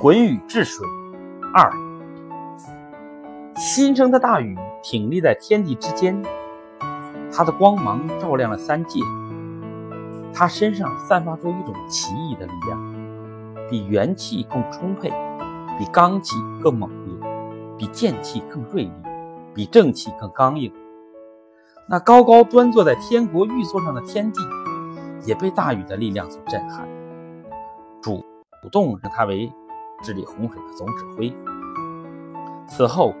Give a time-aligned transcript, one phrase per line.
[0.00, 0.88] 滚雨治水
[1.52, 1.70] 二，
[3.54, 6.24] 新生的大禹挺立在天地之间，
[7.30, 8.98] 他的光芒照亮了三界。
[10.32, 15.12] 他身上散发出一种奇异的力量，比元气更充沛，
[15.78, 17.28] 比刚气更猛烈，
[17.76, 18.92] 比剑气更锐利，
[19.52, 20.72] 比正气更刚硬。
[21.86, 24.40] 那高高端坐在天国玉座上的天帝，
[25.26, 26.88] 也被大禹的力量所震撼，
[28.00, 28.24] 主
[28.72, 29.52] 动让他为。
[30.02, 31.32] 治理洪水的总指挥。
[32.68, 33.14] 此后，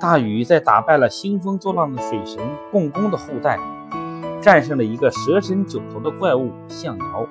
[0.00, 2.38] 大禹在打败了兴风作浪的水神
[2.70, 3.58] 共工的后代，
[4.40, 7.26] 战胜了一个蛇身九头的怪物象尧，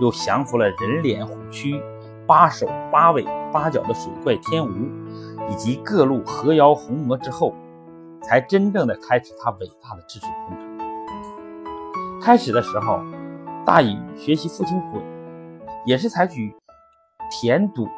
[0.00, 1.80] 又降服了人脸虎躯、
[2.26, 4.70] 八手八尾八脚的水怪天吴，
[5.48, 7.54] 以及各路河妖红魔之后，
[8.20, 12.20] 才真正的开始他伟大的治水工程。
[12.20, 13.00] 开始的时候，
[13.64, 15.00] 大禹学习父亲鲧，
[15.86, 16.52] 也是采取
[17.30, 17.88] 填堵。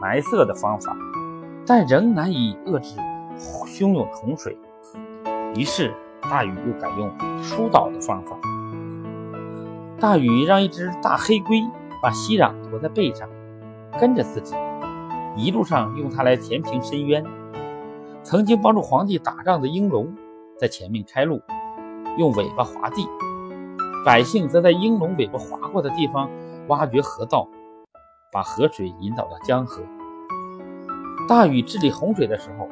[0.00, 0.96] 埋塞的方法，
[1.66, 2.98] 但仍难以遏制
[3.36, 4.56] 汹涌洪水。
[5.54, 7.10] 于是大禹又改用
[7.42, 8.36] 疏导的方法。
[10.00, 11.62] 大禹让一只大黑龟
[12.02, 13.28] 把息壤驮在背上，
[13.98, 14.54] 跟着自己，
[15.36, 17.24] 一路上用它来填平深渊。
[18.22, 20.12] 曾经帮助皇帝打仗的鹰龙
[20.58, 21.40] 在前面开路，
[22.18, 23.06] 用尾巴划地；
[24.04, 26.28] 百姓则在鹰龙尾巴划过的地方
[26.68, 27.48] 挖掘河道。
[28.34, 29.80] 把河水引导到江河。
[31.28, 32.68] 大禹治理洪水的时候，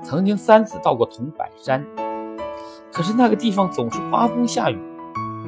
[0.00, 1.84] 曾经三次到过桐柏山，
[2.92, 4.78] 可是那个地方总是刮风下雨，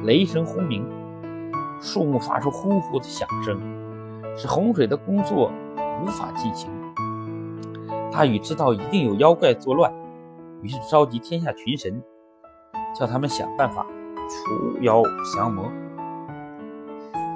[0.03, 0.85] 雷声轰鸣，
[1.79, 3.57] 树木发出呼呼的响声，
[4.35, 5.49] 使洪水的工作
[6.03, 6.69] 无法进行。
[8.11, 9.89] 大禹知道一定有妖怪作乱，
[10.61, 12.03] 于是召集天下群神，
[12.93, 13.85] 叫他们想办法
[14.27, 15.01] 除妖
[15.33, 15.71] 降魔。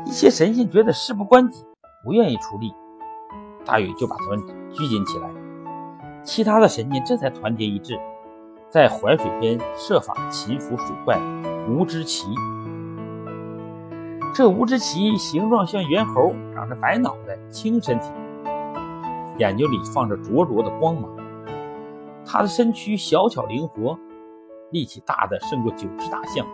[0.06, 1.64] 一些神仙觉得事不关己。
[2.02, 2.74] 不愿意出力，
[3.66, 4.40] 大禹就把他们
[4.72, 5.30] 拘禁起来。
[6.24, 8.00] 其他的神仙这才团结一致，
[8.70, 11.20] 在淮水边设法擒服水怪
[11.68, 12.28] 吴之奇。
[14.34, 18.12] 这吴之奇形状像猿猴，长着白脑袋、青身体，
[19.38, 21.12] 眼睛里放着灼灼的光芒。
[22.26, 23.98] 他的身躯小巧灵活，
[24.72, 26.46] 力气大的胜过九只大象，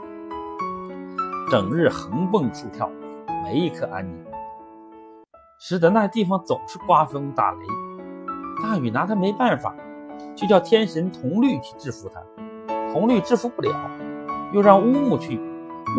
[1.52, 2.90] 整日横蹦竖跳，
[3.44, 4.24] 没一刻安宁。
[5.58, 7.60] 使得那地方总是刮风打雷，
[8.62, 9.74] 大禹拿他没办法，
[10.36, 12.22] 就叫天神铜绿去制服他。
[12.92, 13.74] 铜绿制服不了，
[14.52, 15.40] 又让乌木去，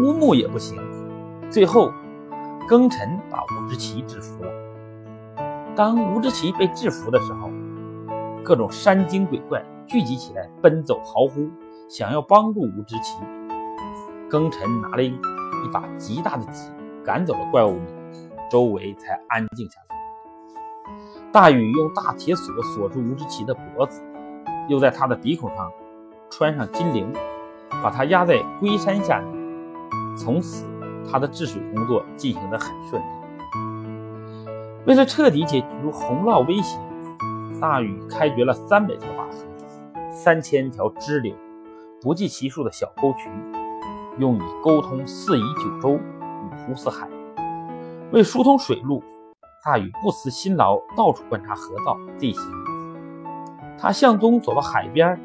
[0.01, 0.79] 乌木也不行。
[1.51, 1.91] 最后，
[2.69, 4.51] 庚辰把吴之奇制服了。
[5.75, 7.51] 当吴之奇被制服的时候，
[8.45, 11.49] 各种山精鬼怪聚集起来，奔走嚎呼，
[11.89, 13.19] 想要帮助吴之奇。
[14.31, 16.71] 庚辰拿了一一把极大的戟，
[17.03, 17.96] 赶走了怪物们。
[18.51, 19.97] 周围才安静下来。
[21.33, 24.03] 大禹用大铁锁锁住吴之奇的脖子，
[24.69, 25.71] 又在他的鼻孔上
[26.31, 27.13] 穿上金铃，
[27.83, 30.17] 把他压在龟山下面。
[30.17, 30.65] 从此，
[31.11, 33.07] 他的治水工作进行得很顺利。
[34.87, 36.79] 为了彻底解除洪涝威胁，
[37.61, 39.45] 大禹开掘了三百条大河、
[40.11, 41.35] 三千条支流、
[42.01, 43.29] 不计其数的小沟渠，
[44.19, 47.09] 用以沟通四夷九州、五湖四海。
[48.13, 49.03] 为疏通水路，
[49.65, 52.43] 大禹不辞辛劳，到处观察河道地形。
[53.77, 55.21] 他向东走到海边，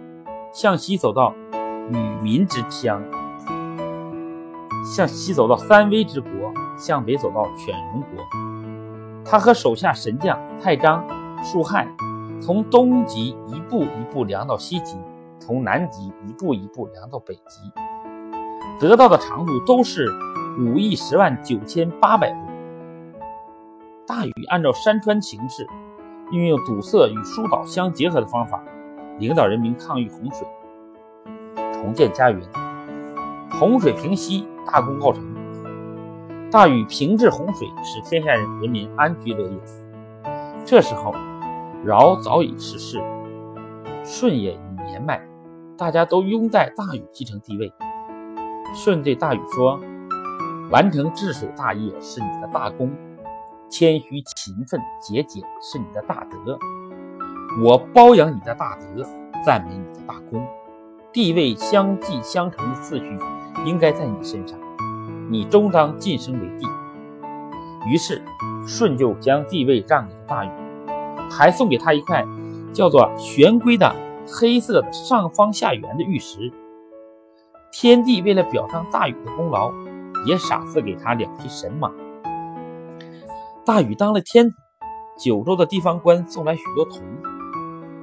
[0.52, 1.32] 向西走到
[1.92, 3.04] 禹民之乡，
[4.84, 6.32] 向西走到三危之国，
[6.76, 8.26] 向北走到犬戎国。
[9.24, 11.06] 他和手下神将太章、
[11.44, 11.88] 树亥，
[12.42, 14.98] 从东极一步一步量到西极，
[15.40, 17.72] 从南极一步一步量到北极，
[18.80, 20.08] 得到的长度都是
[20.60, 22.51] 五亿十万九千八百里。
[24.12, 25.66] 大禹按照山川形势，
[26.34, 28.62] 运用堵塞与疏导相结合的方法，
[29.20, 30.46] 领导人民抗御洪水，
[31.72, 32.42] 重建家园。
[33.58, 35.24] 洪水平息，大功告成。
[36.52, 39.58] 大禹平治洪水，使天下人民安居乐业。
[40.66, 41.16] 这时候，
[41.86, 43.02] 尧早已逝世，
[44.04, 45.26] 舜也已年迈，
[45.78, 47.72] 大家都拥戴大禹继承帝位。
[48.76, 49.80] 舜对大禹说
[50.70, 52.92] ：“完成治水大业是你的大功。”
[53.72, 56.60] 谦虚、勤奋、节俭是你的大德，
[57.64, 59.02] 我褒扬你的大德，
[59.46, 60.46] 赞美你的大功。
[61.14, 63.18] 地位相继相承的次序
[63.66, 64.60] 应该在你身上，
[65.30, 66.68] 你终当晋升为帝。
[67.88, 68.22] 于是，
[68.68, 70.52] 舜就将帝位让给了大禹，
[71.30, 72.26] 还送给他一块
[72.74, 73.96] 叫做玄龟的
[74.28, 76.52] 黑色的上方下圆的玉石。
[77.72, 79.72] 天帝为了表彰大禹的功劳，
[80.28, 81.90] 也赏赐给他两匹神马。
[83.64, 84.56] 大禹当了天子，
[85.20, 87.00] 九州的地方官送来许多铜，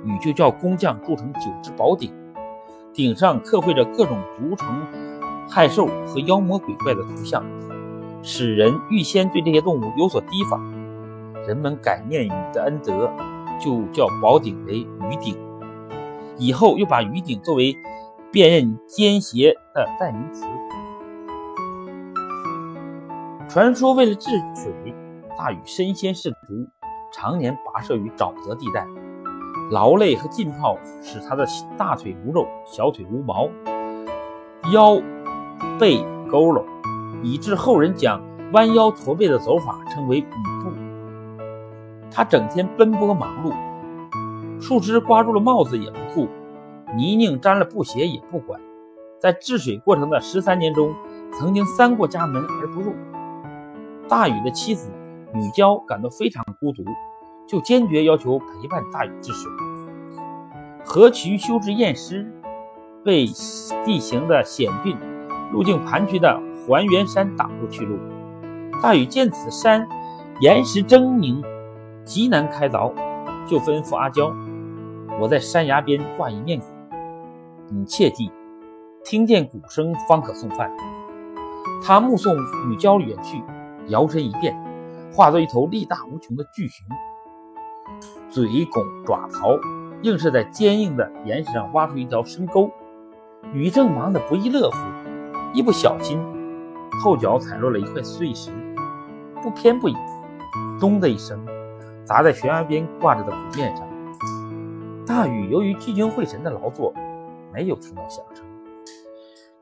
[0.05, 2.13] 禹就叫工匠铸成九只宝鼎，
[2.93, 4.69] 鼎上刻绘着各种毒虫、
[5.49, 7.45] 害兽和妖魔鬼怪的图像，
[8.23, 10.65] 使人预先对这些动物有所提防。
[11.49, 13.11] 人们感念禹的恩德，
[13.61, 15.37] 就叫宝鼎为禹鼎。
[16.37, 17.77] 以后又把禹鼎作为
[18.31, 20.47] 辨认奸邪的代名词。
[23.49, 24.95] 传说为了治水，
[25.39, 26.69] 大禹身先士卒，
[27.13, 28.85] 常年跋涉于沼泽地带，
[29.71, 31.47] 劳累和浸泡使他的
[31.77, 33.49] 大腿无肉，小腿无毛，
[34.73, 34.97] 腰
[35.79, 35.99] 背
[36.29, 36.65] 佝偻，
[37.23, 38.21] 以致后人将
[38.53, 40.25] 弯腰驼背的走法称为禹
[40.65, 40.73] 步。
[42.11, 46.27] 他整天奔波忙碌，树枝刮住了帽子也不顾，
[46.97, 48.61] 泥泞沾了布鞋也不管。
[49.21, 50.93] 在治水过程的十三年中，
[51.33, 52.93] 曾经三过家门而不入。
[54.09, 54.91] 大禹的妻子
[55.35, 56.85] 女娇感到非常孤独，
[57.47, 59.51] 就坚决要求陪伴大禹治水。
[60.85, 62.27] 河渠修治偃师，
[63.05, 63.27] 被
[63.85, 64.97] 地形的险峻、
[65.53, 67.99] 路径盘曲的环原山挡住去路。
[68.83, 69.87] 大禹见此山
[70.41, 71.45] 岩石狰狞，
[72.05, 72.93] 极难开凿，
[73.47, 74.33] 就吩咐阿娇
[75.21, 76.67] ：“我在山崖边挂一面鼓，
[77.71, 78.31] 你切记，
[79.05, 80.71] 听见鼓声方可送饭。”
[81.85, 82.35] 他目送
[82.69, 83.43] 女娇远去。
[83.89, 84.55] 摇身一变，
[85.13, 86.87] 化作一头力大无穷的巨熊，
[88.29, 89.59] 嘴拱爪刨，
[90.03, 92.71] 硬是在坚硬的岩石上挖出一条深沟。
[93.53, 94.77] 禹正忙得不亦乐乎，
[95.53, 96.21] 一不小心，
[97.03, 98.51] 后脚踩落了一块碎石，
[99.43, 99.97] 不偏不倚，
[100.79, 101.45] 咚的一声，
[102.05, 103.87] 砸在悬崖边挂着的鼓面上。
[105.07, 106.93] 大禹由于聚精会神的劳作，
[107.53, 108.45] 没有听到响声。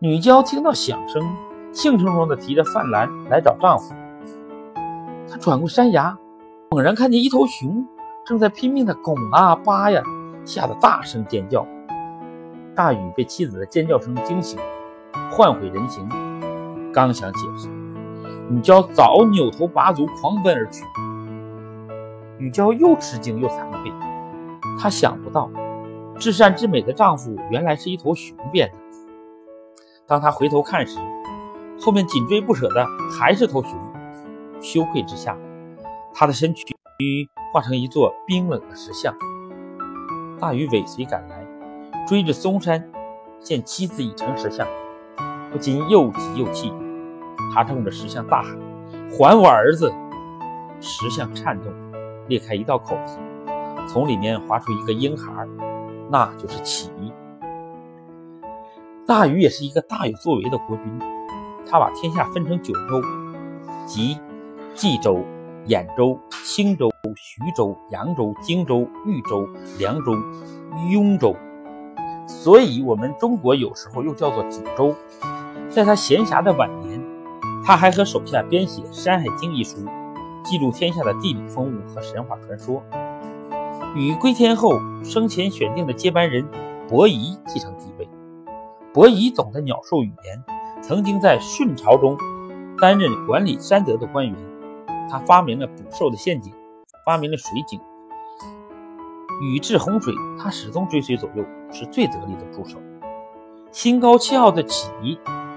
[0.00, 1.22] 女娇听到响声，
[1.72, 3.94] 兴冲冲地提着饭篮来找丈夫。
[5.36, 6.16] 转过山崖，
[6.70, 7.86] 猛然看见一头熊
[8.24, 10.02] 正在拼命地拱啊扒呀，
[10.44, 11.66] 吓得大声尖叫。
[12.74, 14.58] 大禹被妻子的尖叫声惊醒，
[15.30, 16.08] 唤回人形，
[16.92, 17.68] 刚想解释，
[18.48, 20.84] 女娇早扭头拔足狂奔而去。
[22.38, 23.92] 女娇又吃惊又惭愧，
[24.78, 25.50] 她想不到
[26.18, 28.78] 至善至美的丈夫原来是一头熊变的。
[30.06, 30.98] 当她回头看时，
[31.80, 32.86] 后面紧追不舍的
[33.18, 33.72] 还是头熊。
[34.66, 35.38] 羞愧之下，
[36.12, 36.64] 他的身躯
[37.52, 39.14] 化成一座冰冷的石像。
[40.40, 41.46] 大禹尾随赶来，
[42.04, 42.90] 追着嵩山，
[43.38, 44.66] 见妻子已成石像，
[45.52, 46.74] 不禁又急又气。
[47.54, 48.58] 他冲着石像大喊
[49.16, 49.94] ：“还我儿子！”
[50.80, 51.72] 石像颤动，
[52.26, 53.18] 裂开一道口子，
[53.86, 55.46] 从里面滑出一个婴孩，
[56.10, 56.90] 那就是启。
[59.06, 60.98] 大禹也是一个大有作为的国君，
[61.70, 63.00] 他把天下分成九州，
[63.86, 64.18] 即。
[64.76, 65.24] 冀州、
[65.68, 70.12] 兖州、青州、徐州、扬州、荆州、豫州、凉州、
[70.90, 71.34] 雍州，
[72.26, 74.94] 所以我们中国有时候又叫做九州。
[75.70, 77.02] 在他闲暇的晚年，
[77.64, 79.78] 他还和手下编写《山海经》一书，
[80.44, 82.82] 记录天下的地理风物和神话传说。
[83.94, 86.46] 禹归天后，生前选定的接班人
[86.86, 88.06] 伯夷继承帝位。
[88.92, 90.44] 伯夷懂得鸟兽语言，
[90.82, 92.18] 曾经在舜朝中
[92.78, 94.36] 担任管理山德的官员。
[95.10, 96.52] 他发明了捕兽的陷阱，
[97.04, 97.80] 发明了水井。
[99.42, 102.78] 禹治洪水，他始终追随左右，是最得力的助手。
[103.70, 104.90] 心高气傲的启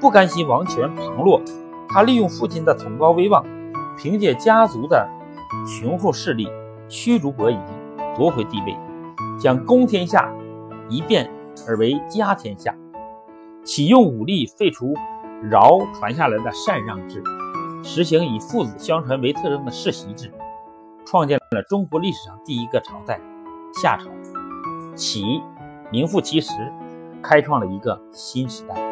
[0.01, 1.41] 不甘心王权旁落，
[1.87, 3.45] 他利用父亲的崇高威望，
[3.97, 5.07] 凭借家族的
[5.65, 6.49] 雄厚势力
[6.89, 7.57] 驱逐伯夷，
[8.17, 8.77] 夺回帝位，
[9.39, 10.29] 将公天下
[10.89, 11.31] 一变
[11.65, 12.75] 而为家天下。
[13.63, 14.93] 启用武力废除
[15.51, 17.23] 尧传下来的禅让制。
[17.83, 20.31] 实行以父子相传为特征的世袭制，
[21.05, 23.19] 创建了中国历史上第一个朝代
[23.81, 24.09] 夏朝。
[24.95, 25.41] 启
[25.91, 26.51] 名副其实，
[27.21, 28.88] 开创了一个新时代。